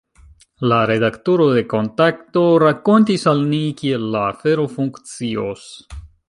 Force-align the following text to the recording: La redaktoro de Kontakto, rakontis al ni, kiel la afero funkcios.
La 0.69 0.77
redaktoro 0.91 1.45
de 1.57 1.63
Kontakto, 1.73 2.43
rakontis 2.65 3.27
al 3.33 3.45
ni, 3.53 3.61
kiel 3.83 4.09
la 4.17 4.23
afero 4.31 4.67
funkcios. 4.79 5.69